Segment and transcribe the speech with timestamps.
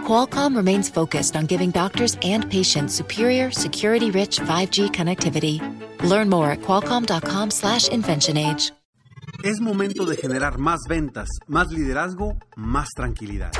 [0.00, 5.60] Qualcomm remains focused on giving doctors and patients superior, security-rich 5G connectivity.
[6.02, 8.72] Learn more at qualcomm.com/inventionage.
[9.42, 13.52] Es momento de generar más ventas, más liderazgo, más tranquilidad.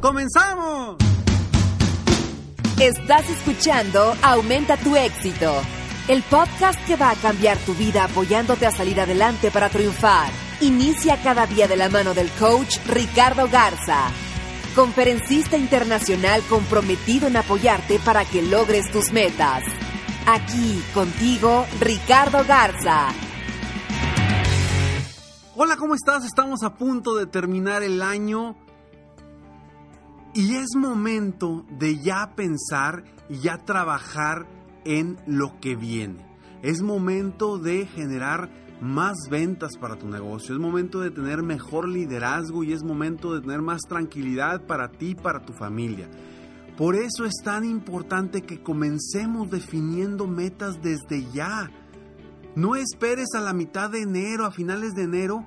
[0.00, 0.96] ¡Comenzamos!
[2.80, 5.54] Estás escuchando Aumenta tu éxito,
[6.08, 10.32] el podcast que va a cambiar tu vida apoyándote a salir adelante para triunfar.
[10.60, 14.10] Inicia cada día de la mano del coach Ricardo Garza
[14.74, 19.62] conferencista internacional comprometido en apoyarte para que logres tus metas.
[20.26, 23.08] Aquí contigo, Ricardo Garza.
[25.56, 26.24] Hola, ¿cómo estás?
[26.24, 28.56] Estamos a punto de terminar el año
[30.34, 34.46] y es momento de ya pensar y ya trabajar
[34.84, 36.26] en lo que viene.
[36.62, 42.64] Es momento de generar más ventas para tu negocio, es momento de tener mejor liderazgo
[42.64, 46.08] y es momento de tener más tranquilidad para ti y para tu familia.
[46.76, 51.70] Por eso es tan importante que comencemos definiendo metas desde ya.
[52.56, 55.46] No esperes a la mitad de enero, a finales de enero,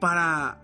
[0.00, 0.62] para,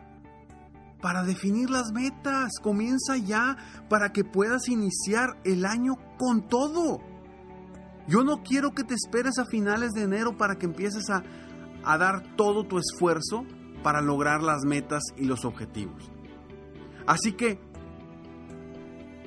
[1.03, 2.53] para definir las metas.
[2.63, 3.59] Comienza ya
[3.91, 7.01] para que puedas iniciar el año con todo.
[8.07, 11.23] Yo no quiero que te esperes a finales de enero para que empieces a,
[11.89, 13.47] a dar todo tu esfuerzo
[13.83, 16.13] para lograr las metas y los objetivos.
[17.07, 17.59] Así que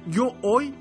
[0.08, 0.76] yo hoy,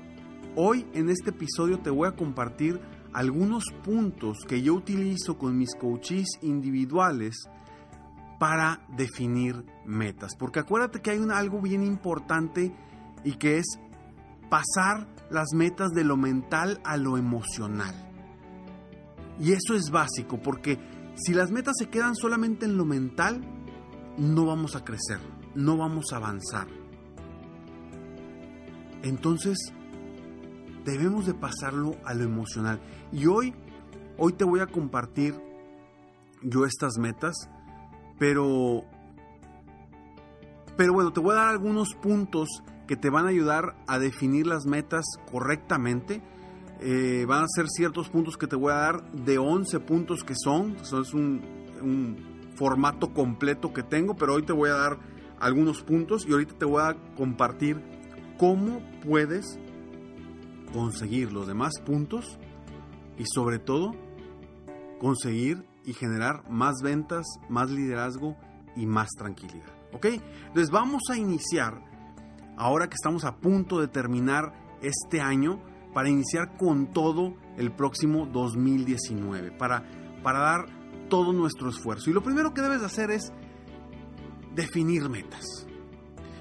[0.55, 2.79] hoy en este episodio te voy a compartir
[3.13, 7.49] algunos puntos que yo utilizo con mis coaches individuales
[8.37, 10.35] para definir metas.
[10.37, 12.71] Porque acuérdate que hay un, algo bien importante
[13.23, 13.65] y que es
[14.51, 17.95] pasar las metas de lo mental a lo emocional.
[19.39, 20.77] Y eso es básico porque
[21.15, 23.41] si las metas se quedan solamente en lo mental,
[24.17, 25.19] no vamos a crecer,
[25.55, 26.67] no vamos a avanzar.
[29.03, 29.57] Entonces,
[30.85, 32.79] debemos de pasarlo a lo emocional.
[33.11, 33.53] Y hoy,
[34.17, 35.35] hoy te voy a compartir
[36.43, 37.35] yo estas metas,
[38.17, 38.83] pero,
[40.77, 42.47] pero bueno, te voy a dar algunos puntos
[42.87, 46.21] que te van a ayudar a definir las metas correctamente
[46.81, 50.33] eh, van a ser ciertos puntos que te voy a dar de 11 puntos que
[50.35, 50.75] son.
[50.81, 51.41] Eso es un,
[51.81, 54.99] un, formato completo que tengo, pero hoy te voy a dar
[55.39, 57.81] algunos puntos y ahorita te voy a compartir
[58.37, 59.57] cómo puedes
[60.71, 62.37] conseguir los demás puntos
[63.17, 63.95] y sobre todo
[64.99, 68.35] conseguir y generar más ventas, más liderazgo
[68.75, 69.71] y más tranquilidad.
[69.93, 70.05] ¿Ok?
[70.05, 71.81] Entonces vamos a iniciar,
[72.57, 75.61] ahora que estamos a punto de terminar este año,
[75.93, 79.83] para iniciar con todo el próximo 2019, para,
[80.23, 80.65] para dar
[81.09, 82.09] todo nuestro esfuerzo.
[82.09, 83.31] Y lo primero que debes de hacer es
[84.55, 85.67] definir metas.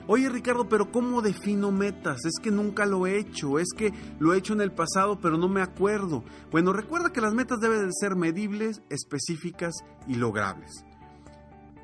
[0.06, 2.24] Oye Ricardo, pero ¿cómo defino metas?
[2.24, 5.38] Es que nunca lo he hecho, es que lo he hecho en el pasado, pero
[5.38, 6.24] no me acuerdo.
[6.50, 9.72] Bueno, recuerda que las metas deben de ser medibles, específicas
[10.08, 10.84] y logrables.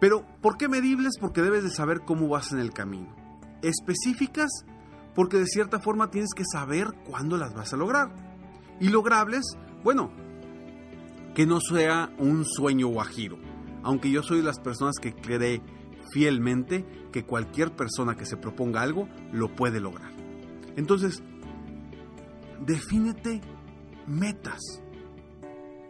[0.00, 1.18] Pero, ¿por qué medibles?
[1.20, 3.14] Porque debes de saber cómo vas en el camino.
[3.62, 4.50] Específicas,
[5.16, 8.10] porque de cierta forma tienes que saber cuándo las vas a lograr.
[8.78, 10.10] Y logrables, bueno,
[11.34, 13.38] que no sea un sueño guajiro,
[13.82, 15.62] aunque yo soy de las personas que cree
[16.12, 20.12] fielmente que cualquier persona que se proponga algo lo puede lograr.
[20.76, 21.22] Entonces,
[22.64, 23.40] defínete
[24.06, 24.60] metas.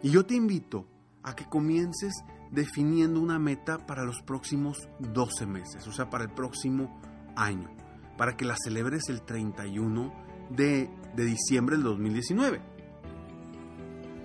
[0.01, 0.87] Y yo te invito
[1.23, 2.13] a que comiences
[2.51, 7.01] definiendo una meta para los próximos 12 meses, o sea, para el próximo
[7.35, 7.86] año
[8.17, 10.13] para que la celebres el 31
[10.49, 12.61] de, de diciembre del 2019.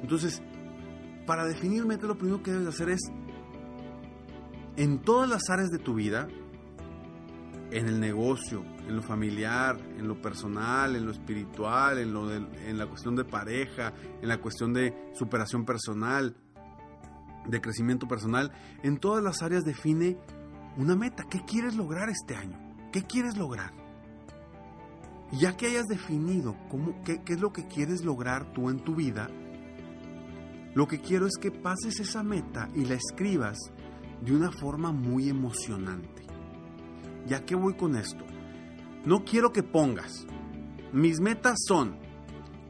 [0.02, 0.42] Entonces,
[1.26, 3.00] para definir metas, lo primero que debes hacer es,
[4.76, 6.28] en todas las áreas de tu vida,
[7.70, 12.78] en el negocio, en lo familiar, en lo personal, en lo espiritual, en, lo en
[12.78, 16.36] la cuestión de pareja, en la cuestión de superación personal,
[17.46, 18.52] de crecimiento personal,
[18.82, 20.18] en todas las áreas define
[20.76, 21.24] una meta.
[21.30, 22.58] ¿Qué quieres lograr este año?
[22.92, 23.72] ¿Qué quieres lograr?
[25.32, 28.94] Ya que hayas definido cómo, qué, qué es lo que quieres lograr tú en tu
[28.94, 29.28] vida,
[30.74, 33.58] lo que quiero es que pases esa meta y la escribas
[34.22, 36.22] de una forma muy emocionante.
[37.26, 38.24] ¿Ya que voy con esto?
[39.04, 40.26] No quiero que pongas.
[40.92, 41.96] Mis metas son,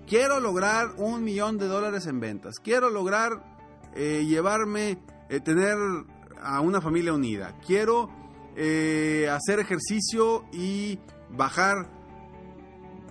[0.06, 2.54] quiero lograr un millón de dólares en ventas.
[2.62, 3.44] Quiero lograr
[3.94, 4.98] eh, llevarme,
[5.28, 5.76] eh, tener
[6.40, 7.58] a una familia unida.
[7.66, 8.10] Quiero
[8.56, 10.98] eh, hacer ejercicio y
[11.30, 11.88] bajar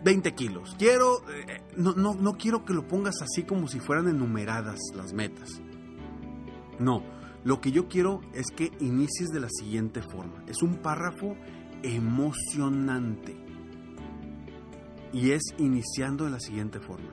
[0.03, 0.75] 20 kilos.
[0.77, 5.13] Quiero, eh, no, no, no quiero que lo pongas así como si fueran enumeradas las
[5.13, 5.61] metas.
[6.79, 7.03] No,
[7.43, 10.43] lo que yo quiero es que inicies de la siguiente forma.
[10.47, 11.35] Es un párrafo
[11.83, 13.35] emocionante.
[15.13, 17.09] Y es iniciando de la siguiente forma.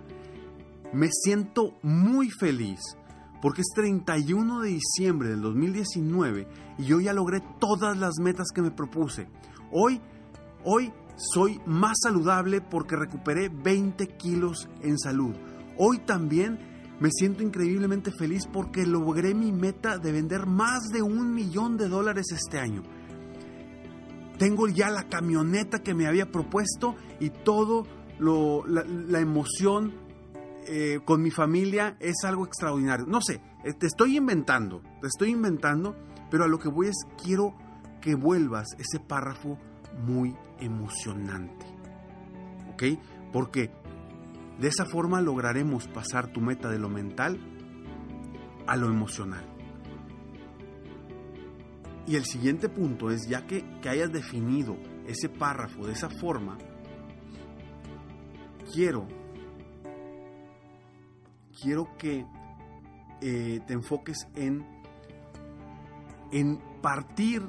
[0.92, 2.80] Me siento muy feliz
[3.42, 6.48] porque es 31 de diciembre del 2019
[6.78, 9.28] y yo ya logré todas las metas que me propuse.
[9.70, 10.00] Hoy,
[10.64, 15.34] hoy soy más saludable porque recuperé 20 kilos en salud.
[15.76, 16.58] Hoy también
[17.00, 21.88] me siento increíblemente feliz porque logré mi meta de vender más de un millón de
[21.88, 22.82] dólares este año.
[24.38, 27.86] Tengo ya la camioneta que me había propuesto y todo
[28.20, 29.94] lo, la, emoción
[30.66, 33.06] eh, con mi familia es algo extraordinario.
[33.06, 35.96] No sé, eh, te estoy inventando, te estoy inventando,
[36.30, 37.56] pero a lo que voy es quiero
[38.00, 39.58] que vuelvas ese párrafo
[40.06, 41.66] muy emocionante.
[42.72, 42.82] ¿Ok?
[43.32, 43.70] Porque
[44.58, 47.38] de esa forma lograremos pasar tu meta de lo mental
[48.66, 49.44] a lo emocional.
[52.06, 54.76] Y el siguiente punto es, ya que, hayas definido
[55.06, 56.56] ese párrafo de esa forma,
[58.72, 59.06] quiero,
[61.60, 62.24] quiero que
[63.20, 64.66] eh, te enfoques en,
[66.32, 67.42] en partir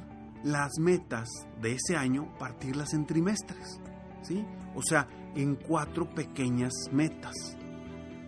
[0.43, 1.27] las metas
[1.61, 3.79] de ese año, partirlas en trimestres,
[4.21, 4.45] ¿sí?
[4.75, 7.35] O sea, en cuatro pequeñas metas.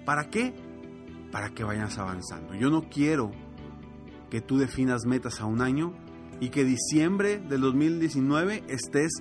[0.06, 0.54] ¿Para qué?
[1.32, 2.54] Para que vayas avanzando.
[2.56, 3.32] Yo no quiero
[4.30, 5.94] que tú definas metas a un año
[6.40, 9.12] y que diciembre del 2019 estés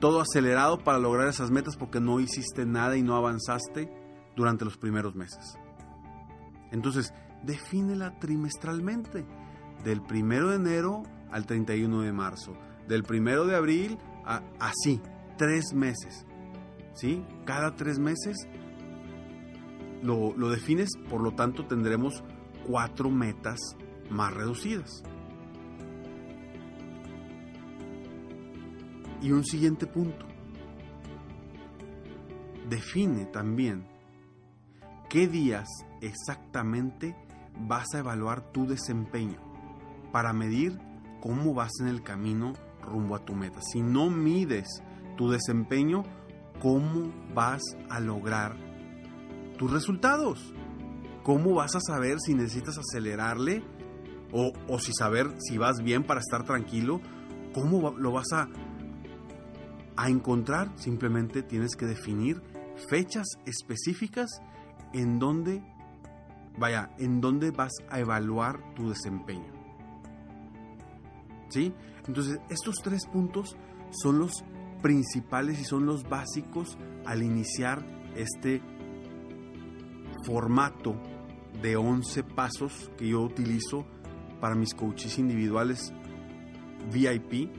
[0.00, 3.90] todo acelerado para lograr esas metas porque no hiciste nada y no avanzaste
[4.36, 5.58] durante los primeros meses.
[6.70, 7.12] Entonces,
[7.42, 9.26] defínela trimestralmente,
[9.84, 15.00] del primero de enero al 31 de marzo, del primero de abril a así,
[15.36, 16.26] tres meses.
[16.94, 17.24] ¿Sí?
[17.44, 18.36] Cada tres meses
[20.02, 22.24] lo, lo defines, por lo tanto tendremos
[22.66, 23.58] cuatro metas
[24.10, 25.02] más reducidas.
[29.22, 30.26] Y un siguiente punto.
[32.68, 33.86] Define también
[35.08, 35.66] qué días
[36.00, 37.16] exactamente
[37.60, 39.40] vas a evaluar tu desempeño
[40.12, 40.78] para medir
[41.20, 43.60] cómo vas en el camino rumbo a tu meta.
[43.60, 44.82] Si no mides
[45.16, 46.04] tu desempeño,
[46.60, 48.56] ¿cómo vas a lograr
[49.58, 50.54] tus resultados?
[51.22, 53.62] ¿Cómo vas a saber si necesitas acelerarle
[54.32, 57.00] o, si saber si vas bien para estar tranquilo?
[57.52, 58.48] ¿Cómo lo vas a
[59.98, 62.40] a encontrar, simplemente tienes que definir
[62.88, 64.30] fechas específicas
[64.92, 65.60] en donde,
[66.56, 69.57] vaya, en donde vas a evaluar tu desempeño.
[71.48, 71.72] ¿Sí?
[72.06, 73.56] Entonces, estos tres puntos
[73.90, 74.44] son los
[74.82, 77.84] principales y son los básicos al iniciar
[78.16, 78.60] este
[80.24, 80.94] formato
[81.62, 83.86] de 11 pasos que yo utilizo
[84.40, 85.92] para mis coaches individuales
[86.92, 87.50] VIP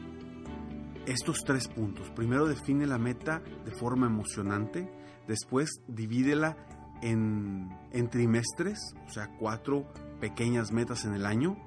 [1.05, 2.09] estos tres puntos.
[2.11, 4.89] Primero define la meta de forma emocionante,
[5.27, 6.55] después divídela
[7.01, 11.57] en, en trimestres, o sea, cuatro pequeñas metas en el año,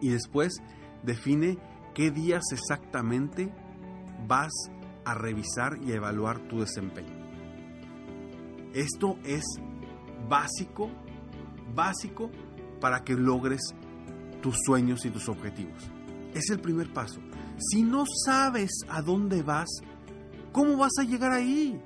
[0.00, 0.62] y después
[1.06, 1.58] define
[1.94, 3.50] qué días exactamente
[4.26, 4.52] vas
[5.04, 7.14] a revisar y a evaluar tu desempeño.
[8.74, 9.44] Esto es
[10.28, 10.90] básico,
[11.74, 12.30] básico
[12.80, 13.60] para que logres
[14.42, 15.90] tus sueños y tus objetivos.
[16.34, 17.20] Es el primer paso.
[17.58, 19.68] Si no sabes a dónde vas,
[20.52, 21.80] ¿cómo vas a llegar ahí?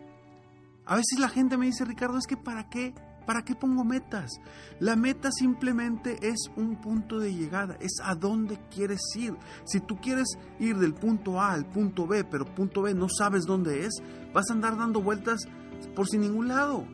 [0.86, 2.94] A veces la gente me dice, Ricardo, es que ¿para qué?
[3.30, 4.40] ¿Para qué pongo metas?
[4.80, 9.36] La meta simplemente es un punto de llegada, es a dónde quieres ir.
[9.64, 13.44] Si tú quieres ir del punto A al punto B, pero punto B no sabes
[13.44, 13.92] dónde es,
[14.34, 15.46] vas a andar dando vueltas
[15.94, 16.84] por sin ningún lado.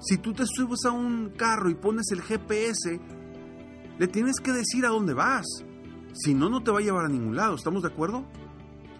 [0.00, 3.00] Si tú te subes a un carro y pones el GPS,
[3.98, 5.46] le tienes que decir a dónde vas.
[6.12, 8.26] Si no, no te va a llevar a ningún lado, ¿estamos de acuerdo?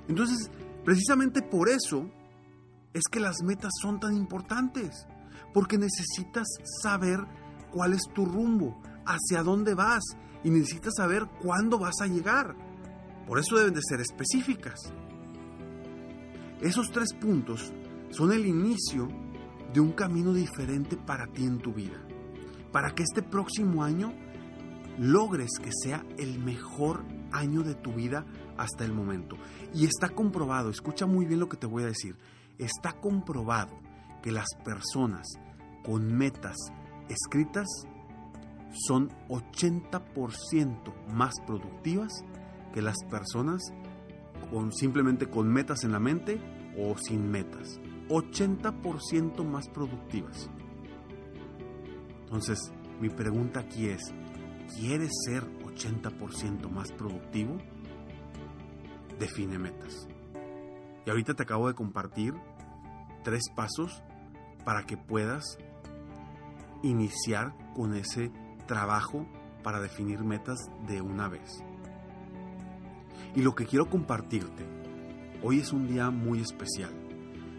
[0.09, 0.51] Entonces,
[0.83, 2.11] precisamente por eso
[2.95, 5.07] es que las metas son tan importantes,
[5.53, 6.47] porque necesitas
[6.83, 7.21] saber
[7.73, 10.03] cuál es tu rumbo, hacia dónde vas
[10.45, 12.55] y necesitas saber cuándo vas a llegar.
[13.27, 14.79] Por eso deben de ser específicas.
[16.61, 17.73] Esos tres puntos
[18.11, 19.09] son el inicio
[19.73, 21.99] de un camino diferente para ti en tu vida,
[22.73, 24.13] para que este próximo año
[24.99, 28.25] logres que sea el mejor año de tu vida
[28.57, 29.37] hasta el momento.
[29.75, 32.17] Y está comprobado, escucha muy bien lo que te voy a decir,
[32.59, 33.88] está comprobado
[34.23, 35.27] que las personas
[35.85, 36.57] con metas
[37.09, 37.67] escritas
[38.73, 42.25] son 80% más productivas
[42.73, 43.63] que las personas
[44.51, 46.41] con simplemente con metas en la mente
[46.77, 47.81] o sin metas.
[48.09, 50.49] 80% más productivas.
[52.23, 54.03] Entonces, mi pregunta aquí es,
[54.79, 57.59] ¿quieres ser 80% más productivo?
[59.19, 60.09] Define metas.
[61.05, 62.35] Y ahorita te acabo de compartir
[63.25, 64.03] tres pasos
[64.65, 65.59] para que puedas
[66.83, 68.31] iniciar con ese
[68.67, 69.27] trabajo
[69.63, 71.63] para definir metas de una vez.
[73.35, 74.65] Y lo que quiero compartirte,
[75.43, 76.93] hoy es un día muy especial.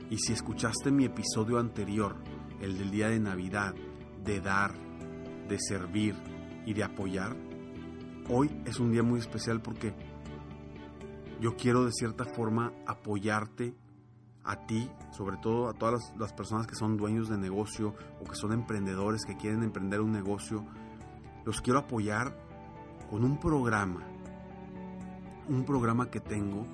[0.09, 2.15] Y si escuchaste mi episodio anterior,
[2.61, 3.75] el del día de Navidad,
[4.23, 4.73] de dar,
[5.47, 6.15] de servir
[6.65, 7.35] y de apoyar,
[8.29, 9.93] hoy es un día muy especial porque
[11.39, 13.75] yo quiero de cierta forma apoyarte
[14.43, 18.35] a ti, sobre todo a todas las, personas que son dueños de negocio o que
[18.35, 20.65] son emprendedores que quieren emprender un negocio,
[21.45, 22.35] los quiero apoyar
[23.09, 24.01] con un programa,
[25.47, 26.65] un programa que tengo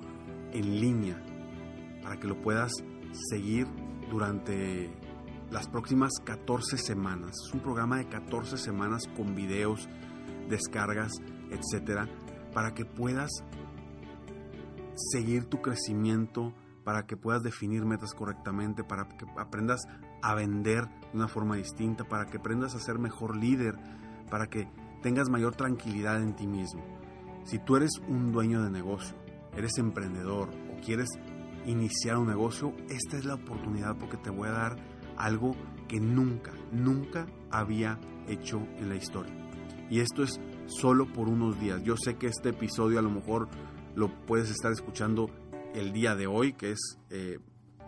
[0.52, 1.22] en línea
[2.02, 2.72] para que lo puedas
[3.30, 3.66] seguir
[4.10, 4.90] durante
[5.50, 7.32] las próximas 14 semanas.
[7.46, 9.88] Es un programa de 14 semanas con videos,
[10.48, 11.12] descargas,
[11.50, 12.08] etcétera,
[12.52, 13.30] para que puedas
[14.94, 16.52] seguir tu crecimiento,
[16.86, 19.88] para que puedas definir metas correctamente, para que aprendas
[20.22, 23.74] a vender de una forma distinta, para que aprendas a ser mejor líder,
[24.30, 24.68] para que
[25.02, 26.84] tengas mayor tranquilidad en ti mismo.
[27.42, 29.16] Si tú eres un dueño de negocio,
[29.56, 31.08] eres emprendedor o quieres
[31.64, 34.76] iniciar un negocio, esta es la oportunidad porque te voy a dar
[35.16, 35.56] algo
[35.88, 39.34] que nunca, nunca había hecho en la historia.
[39.90, 41.82] Y esto es solo por unos días.
[41.82, 43.48] Yo sé que este episodio a lo mejor
[43.96, 45.28] lo puedes estar escuchando
[45.74, 46.98] el día de hoy, que es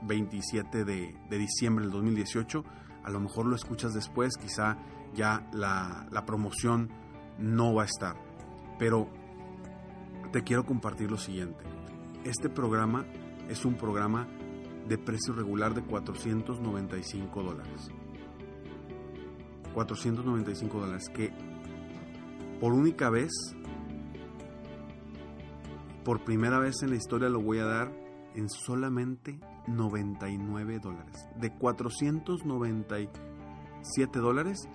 [0.02, 0.84] 27 eh,
[1.28, 2.64] de, diciembre del 2018.
[3.04, 4.78] A lo mejor lo escuchas después, quizá
[5.14, 6.90] ya la, la promoción
[7.38, 8.16] no va a estar.
[8.78, 9.08] Pero
[10.32, 11.64] te quiero compartir lo siguiente.
[12.24, 13.06] Este programa
[13.48, 14.28] es un programa
[14.88, 17.90] de precio regular de 495 dólares.
[19.74, 21.32] 495 dólares que
[22.60, 23.30] por única vez,
[26.08, 27.92] por primera vez en la historia lo voy a dar
[28.34, 31.28] en solamente 99 dólares.
[31.38, 34.70] De 497 dólares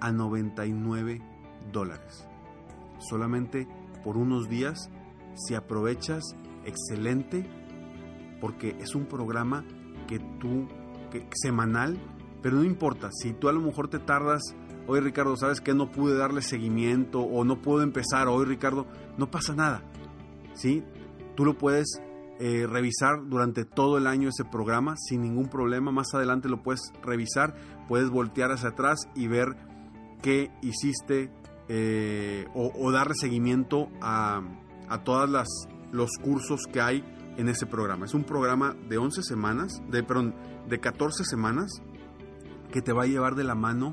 [0.00, 1.20] a 99
[1.70, 2.26] dólares.
[3.00, 3.68] Solamente
[4.02, 4.88] por unos días,
[5.34, 6.24] si aprovechas,
[6.64, 7.44] excelente,
[8.40, 9.66] porque es un programa
[10.06, 10.68] que tú,
[11.34, 11.98] semanal,
[12.40, 14.40] pero no importa, si tú a lo mejor te tardas
[14.86, 18.86] hoy Ricardo, ¿sabes que No pude darle seguimiento o no puedo empezar hoy Ricardo,
[19.18, 19.82] no pasa nada.
[20.58, 20.84] ¿Sí?
[21.36, 22.02] Tú lo puedes
[22.40, 25.92] eh, revisar durante todo el año ese programa sin ningún problema.
[25.92, 27.54] Más adelante lo puedes revisar,
[27.86, 29.56] puedes voltear hacia atrás y ver
[30.20, 31.30] qué hiciste
[31.68, 34.42] eh, o, darle seguimiento a,
[34.88, 35.44] a
[35.92, 37.04] los cursos que hay
[37.36, 38.06] en ese programa.
[38.06, 40.34] Es un programa de 11 semanas, de perdón,
[40.68, 41.70] de 14 semanas
[42.72, 43.92] que te va a llevar de la mano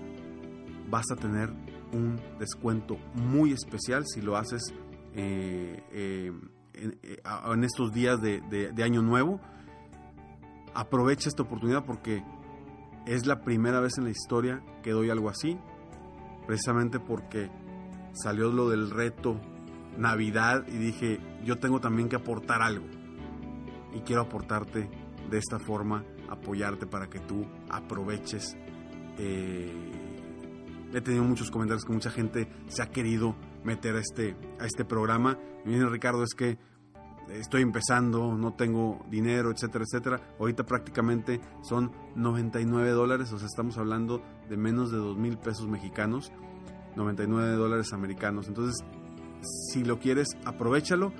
[0.89, 1.53] vas a tener
[1.93, 4.73] un descuento muy especial si lo haces
[5.15, 6.31] eh, eh,
[6.73, 9.39] eh, en, estos días de, Año Nuevo.
[10.73, 12.23] Aprovecha esta oportunidad porque
[13.05, 15.57] es la primera vez en la historia que doy algo así,
[16.47, 17.49] precisamente porque
[18.13, 19.39] salió lo del reto
[19.97, 22.85] Navidad y dije, yo tengo también que aportar algo
[23.93, 24.89] y quiero aportarte
[25.29, 28.55] de esta forma apoyarte para que tú aproveches.
[30.93, 34.85] He tenido muchos comentarios que mucha gente se ha querido meter a este, a este
[34.85, 35.37] programa.
[35.65, 36.57] Y viene Ricardo, es que
[37.29, 40.21] estoy empezando, no tengo dinero, etcétera, etcétera.
[40.39, 45.67] Ahorita prácticamente son 99 dólares, o sea, estamos hablando de menos de 2 mil pesos
[45.67, 46.31] mexicanos,
[46.95, 48.47] 99 dólares americanos.
[48.47, 48.83] Entonces,
[49.71, 51.13] si lo quieres, aprovechalo.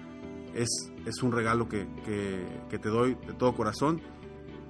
[0.53, 4.01] Es, es un regalo que, que, que te doy de todo corazón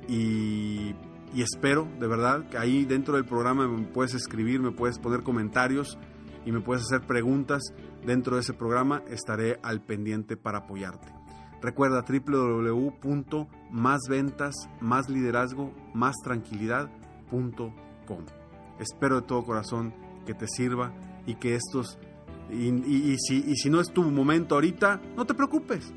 [0.08, 0.94] y,
[1.40, 5.98] espero de verdad que ahí dentro del programa me puedes escribir, me puedes poner comentarios
[6.46, 7.62] y me puedes hacer preguntas
[8.06, 9.02] dentro de ese programa.
[9.08, 11.08] Estaré al pendiente para apoyarte.
[11.62, 18.26] Recuerda www.másventas, más liderazgo, más tranquilidad.com.
[18.80, 19.94] Espero de todo corazón
[20.26, 20.92] que te sirva
[21.26, 21.98] y que estos...
[22.50, 25.94] Y, si, y si no es tu momento ahorita, no te preocupes.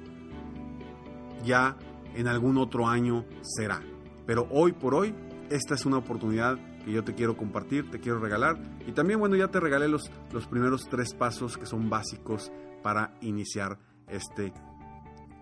[1.45, 1.77] Ya
[2.15, 3.83] en algún otro año será.
[4.27, 5.15] Pero hoy por hoy,
[5.51, 8.59] esta es una oportunidad que yo te quiero compartir, te quiero regalar.
[8.87, 13.15] Y también, bueno, ya te regalé los, los primeros tres pasos que son básicos para
[13.21, 14.53] iniciar este,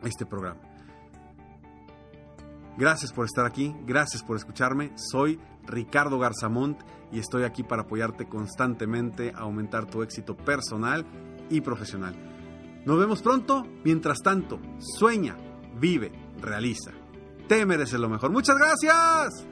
[0.03, 0.61] este programa.
[2.79, 4.93] Gracias por estar aquí, gracias por escucharme.
[4.97, 6.81] Soy Ricardo Garzamont
[7.13, 11.05] y estoy aquí para apoyarte constantemente a aumentar tu éxito personal
[11.51, 12.15] y profesional.
[12.85, 13.67] Nos vemos pronto.
[13.85, 15.37] Mientras tanto, sueña,
[15.79, 16.93] vive, realiza.
[17.47, 18.33] Te mereces lo mejor.
[18.33, 19.52] Muchas gracias.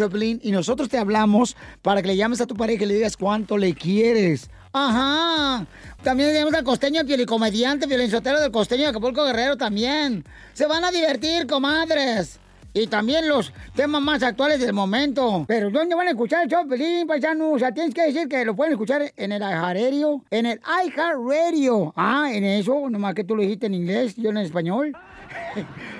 [0.00, 3.16] Choplin, y nosotros te hablamos para que le llames a tu pareja y le digas
[3.16, 4.48] cuánto le quieres.
[4.72, 5.66] Ajá.
[6.02, 10.24] También tenemos al costeño comediante, violinsotero del costeño de Acapulco Guerrero también.
[10.54, 12.38] Se van a divertir, comadres.
[12.72, 15.44] Y también los temas más actuales del momento.
[15.48, 17.50] Pero ¿dónde van a escuchar el show, Pelín, paisano?
[17.50, 20.24] O sea, tienes que decir que lo pueden escuchar en el iHeartRadio.
[20.30, 21.92] En el iHeartRadio.
[21.96, 24.96] Ah, en eso, nomás que tú lo dijiste en inglés, yo en español.